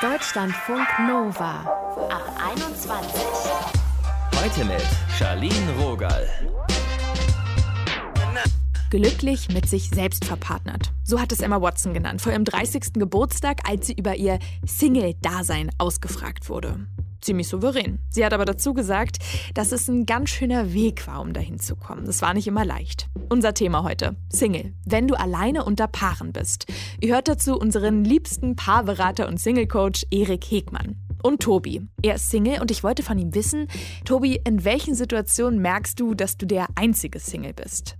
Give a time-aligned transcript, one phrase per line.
[0.00, 1.64] Deutschlandfunk Nova
[2.10, 3.22] ab 21.
[4.40, 4.86] Heute mit
[5.18, 6.28] Charlene Rogal.
[8.90, 10.94] Glücklich mit sich selbst verpartnert.
[11.04, 12.94] So hat es Emma Watson genannt, vor ihrem 30.
[12.94, 16.86] Geburtstag, als sie über ihr Single-Dasein ausgefragt wurde.
[17.20, 17.98] Ziemlich souverän.
[18.08, 19.18] Sie hat aber dazu gesagt,
[19.52, 22.06] dass es ein ganz schöner Weg war, um dahin zu kommen.
[22.06, 23.10] Das war nicht immer leicht.
[23.28, 24.72] Unser Thema heute: Single.
[24.86, 26.64] Wenn du alleine unter Paaren bist.
[26.98, 30.96] Ihr hört dazu unseren liebsten Paarberater und Single-Coach Erik Hegmann.
[31.22, 31.82] Und Tobi.
[32.02, 33.66] Er ist Single und ich wollte von ihm wissen,
[34.06, 37.98] Tobi, in welchen Situationen merkst du, dass du der einzige Single bist?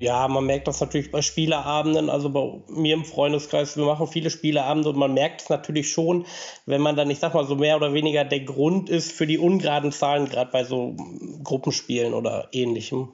[0.00, 4.30] Ja, man merkt das natürlich bei Spieleabenden, also bei mir im Freundeskreis, wir machen viele
[4.30, 6.24] Spieleabende und man merkt es natürlich schon,
[6.64, 9.36] wenn man dann, ich sag mal, so mehr oder weniger der Grund ist für die
[9.36, 10.96] ungeraden Zahlen, gerade bei so
[11.44, 13.12] Gruppenspielen oder ähnlichem.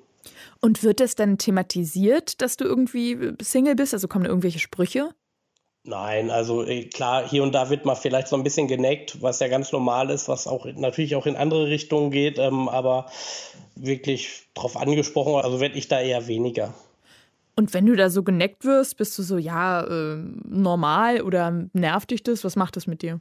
[0.61, 3.93] Und wird das dann thematisiert, dass du irgendwie Single bist?
[3.93, 5.11] Also kommen da irgendwelche Sprüche?
[5.87, 9.39] Nein, also äh, klar, hier und da wird man vielleicht so ein bisschen geneckt, was
[9.39, 13.07] ja ganz normal ist, was auch natürlich auch in andere Richtungen geht, ähm, aber
[13.77, 16.75] wirklich drauf angesprochen, also werde ich da eher weniger.
[17.55, 22.11] Und wenn du da so geneckt wirst, bist du so, ja, äh, normal oder nervt
[22.11, 22.43] dich das?
[22.43, 23.21] Was macht das mit dir?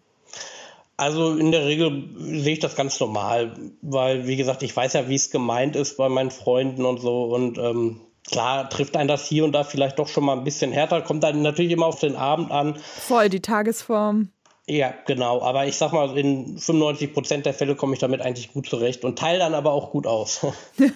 [0.98, 5.08] Also in der Regel sehe ich das ganz normal, weil, wie gesagt, ich weiß ja,
[5.08, 7.26] wie es gemeint ist bei meinen Freunden und so.
[7.26, 10.72] Und ähm, klar trifft einen das hier und da vielleicht doch schon mal ein bisschen
[10.72, 11.02] härter.
[11.02, 12.76] Kommt dann natürlich immer auf den Abend an.
[12.76, 14.30] Voll die Tagesform.
[14.68, 15.42] Ja, genau.
[15.42, 19.06] Aber ich sag mal, in 95 Prozent der Fälle komme ich damit eigentlich gut zurecht
[19.06, 20.46] und teile dann aber auch gut aus.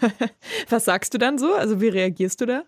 [0.69, 1.53] Was sagst du dann so?
[1.53, 2.63] Also wie reagierst du da?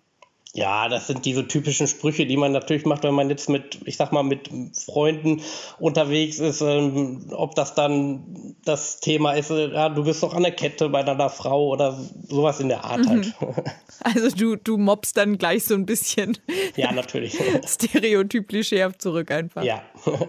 [0.54, 3.96] Ja, das sind diese typischen Sprüche, die man natürlich macht, wenn man jetzt mit, ich
[3.96, 5.42] sag mal, mit Freunden
[5.80, 6.60] unterwegs ist.
[6.60, 10.90] Ähm, ob das dann das Thema ist, äh, ja, du bist doch an der Kette
[10.90, 13.34] bei deiner Frau oder sowas in der Art halt.
[13.40, 13.54] Mhm.
[14.02, 16.38] Also du, du mobst dann gleich so ein bisschen.
[16.76, 17.38] Ja, natürlich.
[17.68, 19.64] Stereotyp klischeehaft zurück einfach.
[19.64, 19.84] Ja.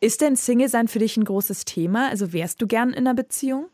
[0.00, 2.08] Ist denn Single-Sein für dich ein großes Thema?
[2.08, 3.66] Also wärst du gern in einer Beziehung?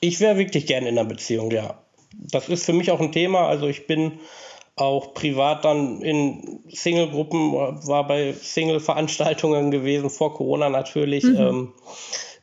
[0.00, 1.82] Ich wäre wirklich gern in einer Beziehung, ja.
[2.12, 3.46] Das ist für mich auch ein Thema.
[3.46, 4.18] Also ich bin
[4.80, 7.52] auch privat dann in Single-Gruppen,
[7.86, 11.24] war bei Single-Veranstaltungen gewesen, vor Corona natürlich.
[11.24, 11.36] Mhm.
[11.36, 11.72] Ähm,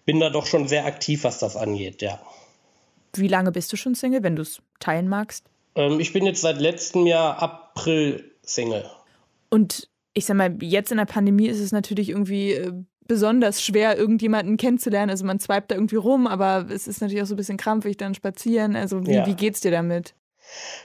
[0.06, 2.20] bin da doch schon sehr aktiv, was das angeht, ja.
[3.14, 5.46] Wie lange bist du schon Single, wenn du es teilen magst?
[5.75, 8.86] Ähm, ich bin jetzt seit letztem Jahr April Single.
[9.50, 12.72] Und ich sag mal, jetzt in der Pandemie ist es natürlich irgendwie äh,
[13.08, 15.09] besonders schwer, irgendjemanden kennenzulernen.
[15.09, 17.98] Also man swipet da irgendwie rum, aber es ist natürlich auch so ein bisschen krampfig
[17.98, 18.75] dann spazieren.
[18.75, 19.25] Also wie, ja.
[19.25, 20.14] wie geht's dir damit?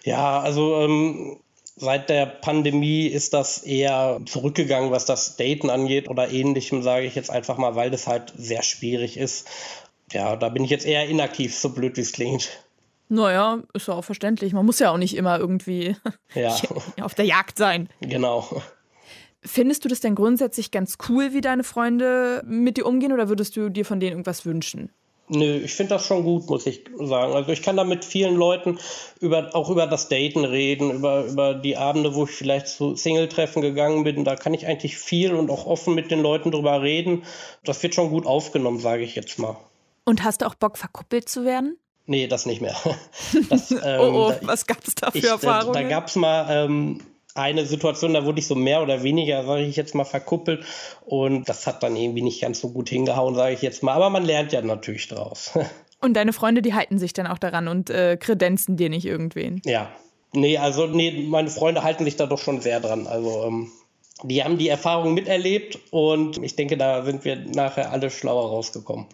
[0.04, 1.38] Ja, also ähm,
[1.76, 7.14] seit der Pandemie ist das eher zurückgegangen, was das Daten angeht oder ähnlichem, sage ich
[7.14, 9.48] jetzt einfach mal, weil das halt sehr schwierig ist.
[10.12, 12.50] Ja, da bin ich jetzt eher inaktiv, so blöd wie es klingt.
[13.08, 14.52] Naja, ist ja auch verständlich.
[14.52, 15.96] Man muss ja auch nicht immer irgendwie
[16.34, 16.56] ja.
[17.02, 17.88] auf der Jagd sein.
[18.00, 18.62] Genau.
[19.44, 23.56] Findest du das denn grundsätzlich ganz cool, wie deine Freunde mit dir umgehen oder würdest
[23.56, 24.90] du dir von denen irgendwas wünschen?
[25.34, 27.32] Nö, ich finde das schon gut, muss ich sagen.
[27.32, 28.78] Also ich kann da mit vielen Leuten
[29.18, 33.62] über, auch über das Daten reden, über, über die Abende, wo ich vielleicht zu Single-Treffen
[33.62, 34.24] gegangen bin.
[34.24, 37.22] Da kann ich eigentlich viel und auch offen mit den Leuten drüber reden.
[37.64, 39.56] Das wird schon gut aufgenommen, sage ich jetzt mal.
[40.04, 41.78] Und hast du auch Bock, verkuppelt zu werden?
[42.04, 42.76] Nee, das nicht mehr.
[43.48, 45.72] Das, ähm, oh, oh, was gab es da für ich, Erfahrungen?
[45.72, 47.00] Da, da gab es mal ähm,
[47.34, 50.64] eine Situation, da wurde ich so mehr oder weniger, sage ich jetzt mal, verkuppelt
[51.04, 53.94] und das hat dann irgendwie nicht ganz so gut hingehauen, sage ich jetzt mal.
[53.94, 55.52] Aber man lernt ja natürlich draus.
[56.04, 59.62] Und deine Freunde, die halten sich dann auch daran und äh, kredenzen dir nicht irgendwen?
[59.64, 59.88] Ja.
[60.32, 63.06] Nee, also nee, meine Freunde halten sich da doch schon sehr dran.
[63.06, 63.70] Also ähm,
[64.24, 69.06] die haben die Erfahrung miterlebt und ich denke, da sind wir nachher alle schlauer rausgekommen.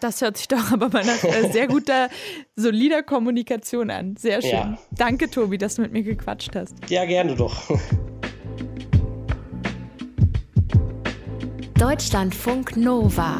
[0.00, 2.08] Das hört sich doch aber mal nach äh, sehr guter,
[2.54, 4.16] solider Kommunikation an.
[4.16, 4.50] Sehr schön.
[4.50, 4.78] Ja.
[4.90, 6.74] Danke, Tobi, dass du mit mir gequatscht hast.
[6.88, 7.62] Ja, gerne doch.
[11.78, 13.38] Deutschlandfunk Nova.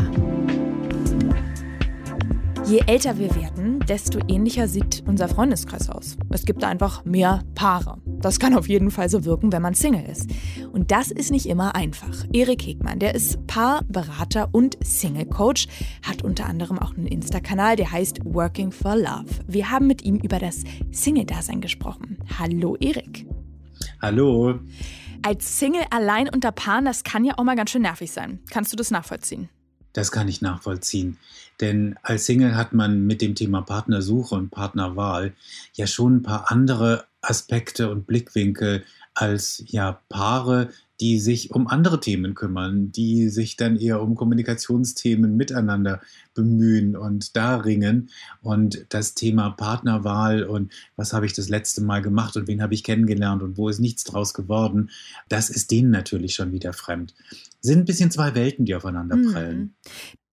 [2.66, 6.16] Je älter wir werden, desto ähnlicher sieht unser Freundeskreis aus.
[6.30, 7.98] Es gibt einfach mehr Paare.
[8.20, 10.30] Das kann auf jeden Fall so wirken, wenn man Single ist.
[10.72, 12.24] Und das ist nicht immer einfach.
[12.32, 15.68] Erik Hegmann, der ist Paarberater und Single-Coach,
[16.02, 19.26] hat unter anderem auch einen Insta-Kanal, der heißt Working for Love.
[19.46, 22.18] Wir haben mit ihm über das Single-Dasein gesprochen.
[22.38, 23.26] Hallo Erik.
[24.00, 24.60] Hallo.
[25.22, 28.40] Als Single allein unter Paaren, das kann ja auch mal ganz schön nervig sein.
[28.50, 29.48] Kannst du das nachvollziehen?
[29.92, 31.16] Das kann ich nachvollziehen.
[31.60, 35.32] Denn als Single hat man mit dem Thema Partnersuche und Partnerwahl
[35.72, 38.84] ja schon ein paar andere Aspekte und Blickwinkel
[39.14, 40.70] als ja Paare,
[41.00, 46.00] die sich um andere Themen kümmern, die sich dann eher um Kommunikationsthemen miteinander
[46.34, 48.10] bemühen und da ringen.
[48.42, 52.74] Und das Thema Partnerwahl und was habe ich das letzte Mal gemacht und wen habe
[52.74, 54.90] ich kennengelernt und wo ist nichts draus geworden,
[55.28, 57.14] das ist denen natürlich schon wieder fremd.
[57.60, 59.74] Sind ein bisschen zwei Welten, die aufeinander prallen.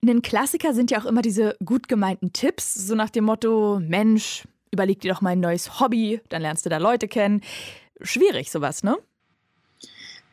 [0.03, 0.09] Mhm.
[0.09, 4.43] Ein Klassiker sind ja auch immer diese gut gemeinten Tipps, so nach dem Motto, Mensch,
[4.73, 7.41] überleg dir doch mal ein neues Hobby, dann lernst du da Leute kennen.
[8.01, 8.97] Schwierig sowas, ne?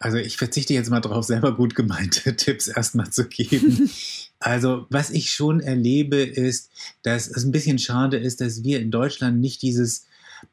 [0.00, 3.90] Also ich verzichte jetzt mal darauf, selber gut gemeinte Tipps erstmal zu geben.
[4.42, 6.70] Also was ich schon erlebe, ist,
[7.02, 10.06] dass es ein bisschen schade ist, dass wir in Deutschland nicht dieses,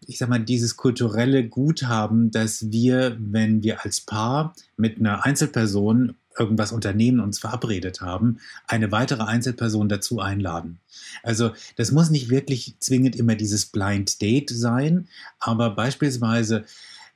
[0.05, 5.25] ich sag mal, dieses kulturelle Gut haben, dass wir, wenn wir als Paar mit einer
[5.25, 10.79] Einzelperson irgendwas unternehmen, uns verabredet haben, eine weitere Einzelperson dazu einladen.
[11.23, 15.07] Also das muss nicht wirklich zwingend immer dieses Blind Date sein,
[15.39, 16.65] aber beispielsweise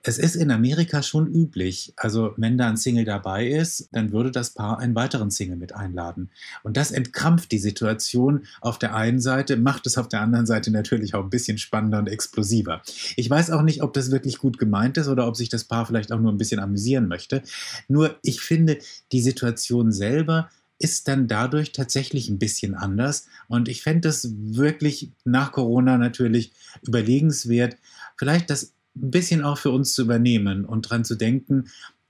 [0.03, 1.94] es ist in Amerika schon üblich.
[1.95, 5.75] Also, wenn da ein Single dabei ist, dann würde das Paar einen weiteren Single mit
[5.75, 6.30] einladen.
[6.63, 10.71] Und das entkrampft die Situation auf der einen Seite, macht es auf der anderen Seite
[10.71, 12.81] natürlich auch ein bisschen spannender und explosiver.
[13.15, 15.86] Ich weiß auch nicht, ob das wirklich gut gemeint ist oder ob sich das Paar
[15.86, 17.44] vielleicht auch nur ein bisschen amüsieren möchte.
[17.88, 18.80] Nur, ich finde,
[19.12, 20.50] die Situation selber
[20.80, 23.27] ist dann dadurch tatsächlich ein bisschen anders.
[23.47, 27.77] Und ich fände es wirklich nach Corona natürlich überlegenswert,
[28.18, 31.65] vielleicht das ein bisschen auch für uns zu übernehmen und dran zu denken,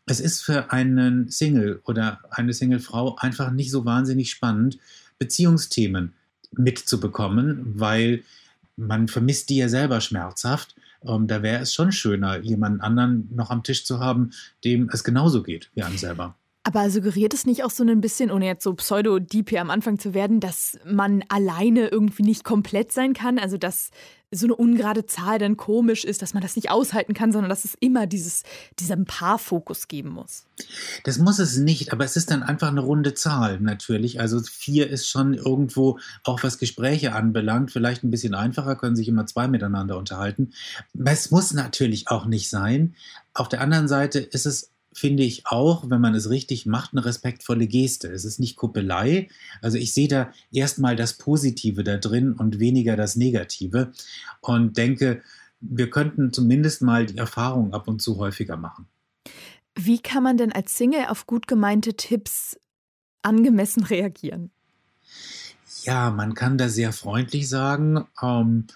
[0.06, 4.78] es ist für einen Single oder eine Single-Frau einfach nicht so wahnsinnig spannend,
[5.19, 6.13] Beziehungsthemen
[6.51, 8.24] mitzubekommen, weil
[8.75, 10.75] man vermisst die ja selber schmerzhaft.
[11.04, 14.31] Ähm, da wäre es schon schöner, jemanden anderen noch am Tisch zu haben,
[14.63, 16.36] dem es genauso geht wie einem selber.
[16.63, 19.98] Aber suggeriert es nicht auch so ein bisschen, ohne jetzt so pseudo-deep hier am Anfang
[19.98, 23.40] zu werden, dass man alleine irgendwie nicht komplett sein kann?
[23.40, 23.90] Also, dass
[24.34, 27.66] so eine ungerade Zahl dann komisch ist, dass man das nicht aushalten kann, sondern dass
[27.66, 28.44] es immer dieses,
[28.80, 30.46] diesen Paarfokus geben muss.
[31.04, 34.22] Das muss es nicht, aber es ist dann einfach eine runde Zahl natürlich.
[34.22, 39.10] Also vier ist schon irgendwo, auch was Gespräche anbelangt, vielleicht ein bisschen einfacher, können sich
[39.10, 40.54] immer zwei miteinander unterhalten.
[41.04, 42.96] Es muss natürlich auch nicht sein.
[43.34, 47.06] Auf der anderen Seite ist es finde ich auch, wenn man es richtig macht, eine
[47.06, 48.10] respektvolle Geste.
[48.10, 49.30] Es ist nicht Kuppelei.
[49.62, 53.92] Also ich sehe da erstmal das Positive da drin und weniger das Negative
[54.42, 55.22] und denke,
[55.62, 58.88] wir könnten zumindest mal die Erfahrung ab und zu häufiger machen.
[59.76, 62.60] Wie kann man denn als Single auf gut gemeinte Tipps
[63.22, 64.52] angemessen reagieren?
[65.84, 68.06] Ja, man kann da sehr freundlich sagen.
[68.22, 68.68] Ähm,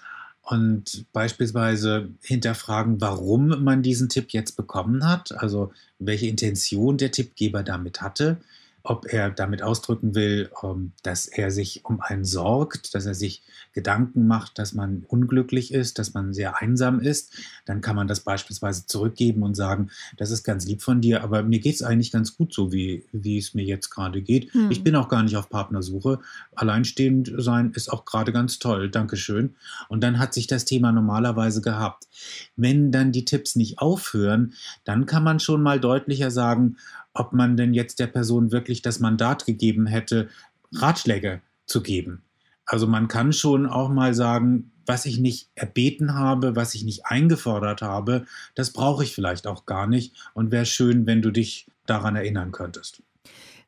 [0.46, 7.62] und beispielsweise hinterfragen, warum man diesen Tipp jetzt bekommen hat, also welche Intention der Tippgeber
[7.62, 8.38] damit hatte
[8.86, 13.42] ob er damit ausdrücken will, ähm, dass er sich um einen sorgt, dass er sich
[13.72, 17.34] Gedanken macht, dass man unglücklich ist, dass man sehr einsam ist,
[17.66, 21.42] dann kann man das beispielsweise zurückgeben und sagen, das ist ganz lieb von dir, aber
[21.42, 24.54] mir geht es eigentlich ganz gut so, wie, wie es mir jetzt gerade geht.
[24.54, 24.70] Hm.
[24.70, 26.20] Ich bin auch gar nicht auf Partnersuche.
[26.54, 28.88] Alleinstehend sein ist auch gerade ganz toll.
[28.90, 29.56] Dankeschön.
[29.88, 32.08] Und dann hat sich das Thema normalerweise gehabt.
[32.56, 34.54] Wenn dann die Tipps nicht aufhören,
[34.84, 36.76] dann kann man schon mal deutlicher sagen,
[37.16, 40.28] ob man denn jetzt der Person wirklich das Mandat gegeben hätte,
[40.72, 42.22] Ratschläge zu geben.
[42.64, 47.06] Also man kann schon auch mal sagen, was ich nicht erbeten habe, was ich nicht
[47.06, 51.66] eingefordert habe, das brauche ich vielleicht auch gar nicht und wäre schön, wenn du dich
[51.86, 53.02] daran erinnern könntest.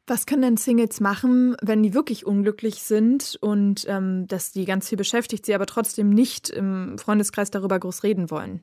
[0.06, 4.88] Was können denn Singles machen, wenn die wirklich unglücklich sind und ähm, dass die ganz
[4.88, 8.62] viel beschäftigt, sie aber trotzdem nicht im Freundeskreis darüber groß reden wollen?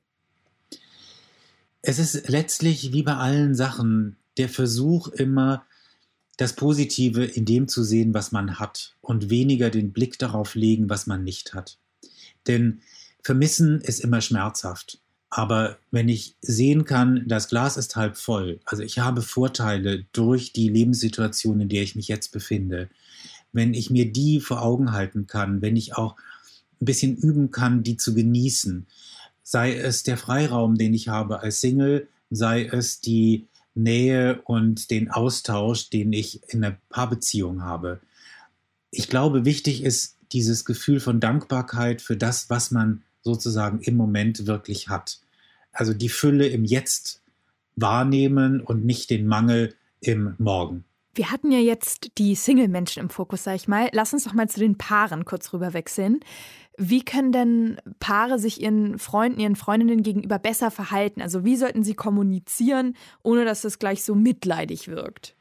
[1.84, 5.66] Es ist letztlich wie bei allen Sachen der Versuch immer,
[6.38, 10.90] das Positive in dem zu sehen, was man hat und weniger den Blick darauf legen,
[10.90, 11.78] was man nicht hat.
[12.48, 12.81] Denn
[13.24, 15.00] vermissen ist immer schmerzhaft.
[15.30, 20.54] Aber wenn ich sehen kann, das Glas ist halb voll, also ich habe Vorteile durch
[20.54, 22.90] die Lebenssituation, in der ich mich jetzt befinde,
[23.52, 26.16] wenn ich mir die vor Augen halten kann, wenn ich auch
[26.81, 28.86] ein bisschen üben kann, die zu genießen,
[29.44, 33.45] sei es der Freiraum, den ich habe als Single, sei es die
[33.76, 38.00] Nähe und den Austausch, den ich in einer Paarbeziehung habe.
[38.90, 44.48] Ich glaube, wichtig ist dieses Gefühl von Dankbarkeit für das, was man sozusagen im Moment
[44.48, 45.20] wirklich hat.
[45.72, 47.22] Also die Fülle im Jetzt
[47.76, 50.86] wahrnehmen und nicht den Mangel im Morgen.
[51.16, 53.90] Wir hatten ja jetzt die Single-Menschen im Fokus, sag ich mal.
[53.94, 56.19] Lass uns doch mal zu den Paaren kurz rüber wechseln.
[56.78, 61.22] Wie können denn Paare sich ihren Freunden, ihren Freundinnen gegenüber besser verhalten?
[61.22, 65.36] Also wie sollten sie kommunizieren, ohne dass es gleich so mitleidig wirkt?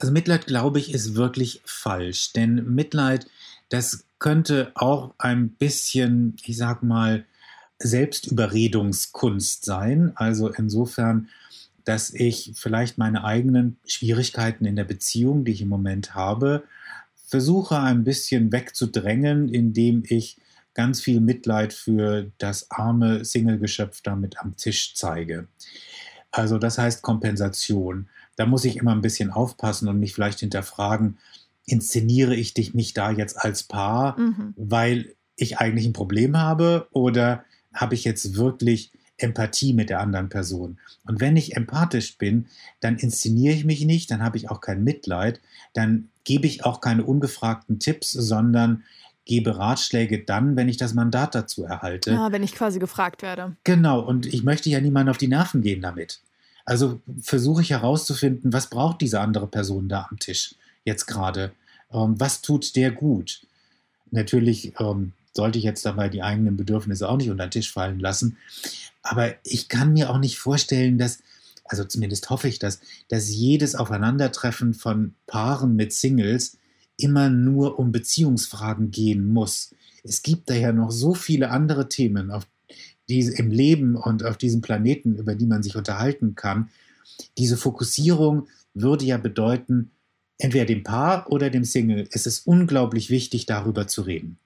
[0.00, 2.32] Also Mitleid, glaube ich, ist wirklich falsch.
[2.32, 3.26] Denn Mitleid,
[3.68, 7.24] das könnte auch ein bisschen, ich sag mal,
[7.78, 10.12] Selbstüberredungskunst sein.
[10.16, 11.28] Also insofern,
[11.84, 16.64] dass ich vielleicht meine eigenen Schwierigkeiten in der Beziehung, die ich im Moment habe,
[17.26, 20.36] versuche ein bisschen wegzudrängen, indem ich
[20.74, 25.48] ganz viel Mitleid für das arme Single-Geschöpf damit am Tisch zeige.
[26.30, 28.08] Also das heißt Kompensation.
[28.36, 31.18] Da muss ich immer ein bisschen aufpassen und mich vielleicht hinterfragen,
[31.66, 34.54] inszeniere ich dich mich da jetzt als Paar, mhm.
[34.56, 40.28] weil ich eigentlich ein Problem habe oder habe ich jetzt wirklich Empathie mit der anderen
[40.28, 40.78] Person.
[41.06, 42.46] Und wenn ich empathisch bin,
[42.80, 45.40] dann inszeniere ich mich nicht, dann habe ich auch kein Mitleid,
[45.74, 48.84] dann gebe ich auch keine ungefragten Tipps, sondern
[49.24, 52.12] gebe Ratschläge dann, wenn ich das Mandat dazu erhalte.
[52.12, 53.56] Ja, wenn ich quasi gefragt werde.
[53.64, 56.20] Genau, und ich möchte ja niemandem auf die Nerven gehen damit.
[56.64, 61.52] Also versuche ich herauszufinden, was braucht diese andere Person da am Tisch jetzt gerade?
[61.92, 63.46] Ähm, was tut der gut?
[64.10, 68.00] Natürlich ähm, sollte ich jetzt dabei die eigenen Bedürfnisse auch nicht unter den Tisch fallen
[68.00, 68.36] lassen.
[69.02, 71.18] Aber ich kann mir auch nicht vorstellen, dass,
[71.64, 76.58] also zumindest hoffe ich das, dass jedes Aufeinandertreffen von Paaren mit Singles
[76.96, 79.74] immer nur um Beziehungsfragen gehen muss.
[80.02, 82.46] Es gibt da ja noch so viele andere Themen auf
[83.08, 86.70] die, im Leben und auf diesem Planeten, über die man sich unterhalten kann.
[87.38, 89.90] Diese Fokussierung würde ja bedeuten,
[90.38, 94.38] entweder dem Paar oder dem Single, es ist unglaublich wichtig, darüber zu reden.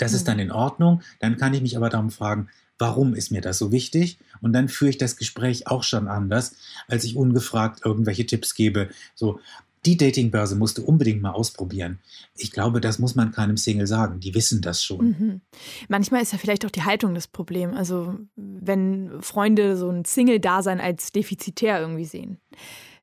[0.00, 0.44] Das ist dann mhm.
[0.44, 1.02] in Ordnung.
[1.18, 4.18] Dann kann ich mich aber darum fragen, warum ist mir das so wichtig?
[4.40, 6.54] Und dann führe ich das Gespräch auch schon anders,
[6.88, 8.88] als ich ungefragt irgendwelche Tipps gebe.
[9.14, 9.40] So,
[9.86, 12.00] die Datingbörse musst du unbedingt mal ausprobieren.
[12.36, 14.20] Ich glaube, das muss man keinem Single sagen.
[14.20, 15.06] Die wissen das schon.
[15.06, 15.40] Mhm.
[15.88, 17.74] Manchmal ist ja vielleicht auch die Haltung das Problem.
[17.74, 22.38] Also, wenn Freunde so ein Single-Dasein als defizitär irgendwie sehen.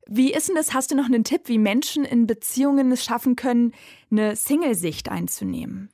[0.09, 0.73] Wie ist denn das?
[0.73, 3.73] Hast du noch einen Tipp, wie Menschen in Beziehungen es schaffen können,
[4.09, 5.89] eine Single-Sicht einzunehmen?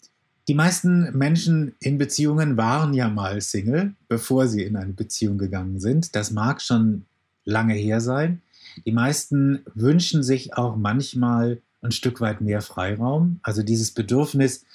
[0.49, 5.79] Die meisten Menschen in Beziehungen waren ja mal Single, bevor sie in eine Beziehung gegangen
[5.79, 6.15] sind.
[6.15, 7.05] Das mag schon
[7.45, 8.41] lange her sein.
[8.85, 13.39] Die meisten wünschen sich auch manchmal ein Stück weit mehr Freiraum.
[13.41, 14.65] Also dieses Bedürfnis,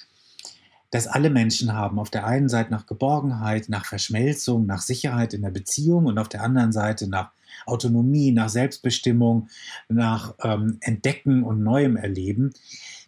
[0.89, 1.99] das alle Menschen haben.
[1.99, 6.29] Auf der einen Seite nach Geborgenheit, nach Verschmelzung, nach Sicherheit in der Beziehung und auf
[6.29, 7.31] der anderen Seite nach
[7.67, 9.49] Autonomie, nach Selbstbestimmung,
[9.87, 12.53] nach ähm, Entdecken und Neuem Erleben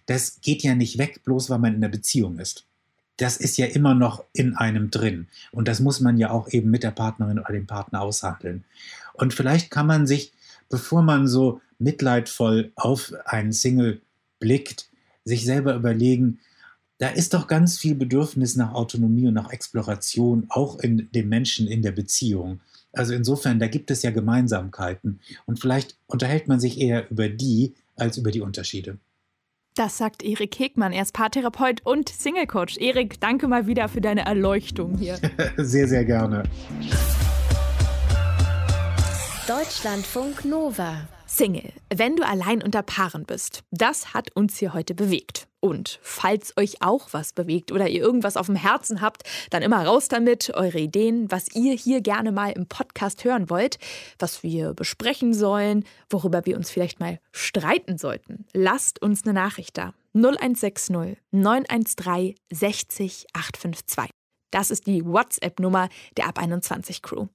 [0.06, 2.66] das geht ja nicht weg, bloß weil man in der Beziehung ist.
[3.18, 5.28] Das ist ja immer noch in einem drin.
[5.52, 8.64] Und das muss man ja auch eben mit der Partnerin oder dem Partner aushandeln.
[9.14, 10.32] Und vielleicht kann man sich,
[10.70, 14.02] bevor man so mitleidvoll auf einen Single
[14.40, 14.90] blickt,
[15.24, 16.40] sich selber überlegen,
[16.98, 21.68] da ist doch ganz viel Bedürfnis nach Autonomie und nach Exploration, auch in dem Menschen
[21.68, 22.60] in der Beziehung.
[22.94, 25.20] Also insofern, da gibt es ja Gemeinsamkeiten.
[25.46, 28.98] Und vielleicht unterhält man sich eher über die als über die Unterschiede.
[29.76, 30.92] Das sagt Erik Hegmann.
[30.92, 32.78] Er ist Paartherapeut und Single-Coach.
[32.78, 35.18] Erik, danke mal wieder für deine Erleuchtung hier.
[35.58, 36.44] sehr, sehr gerne.
[39.48, 41.08] Deutschlandfunk Nova.
[41.26, 43.64] Single, wenn du allein unter Paaren bist.
[43.72, 45.48] Das hat uns hier heute bewegt.
[45.62, 49.86] Und falls euch auch was bewegt oder ihr irgendwas auf dem Herzen habt, dann immer
[49.86, 53.78] raus damit, eure Ideen, was ihr hier gerne mal im Podcast hören wollt,
[54.18, 58.46] was wir besprechen sollen, worüber wir uns vielleicht mal streiten sollten.
[58.54, 59.94] Lasst uns eine Nachricht da.
[60.14, 64.10] 0160 913 60 852.
[64.50, 67.28] Das ist die WhatsApp-Nummer der Ab 21 Crew.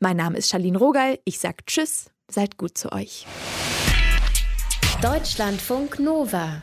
[0.00, 1.18] Mein Name ist Charlene Rogal.
[1.24, 3.26] Ich sag Tschüss, seid gut zu euch.
[5.02, 6.62] Deutschlandfunk Nova.